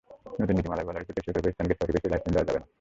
[0.39, 2.63] নতুন নীতিমালায় বলা হয়েছে, বেসরকারি প্রতিষ্ঠানকে ছয়টির বেশি লাইসেন্স দেওয়া যাবে না।